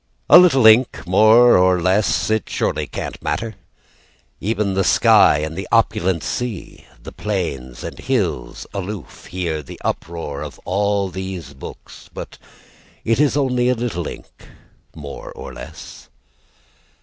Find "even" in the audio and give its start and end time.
4.39-4.73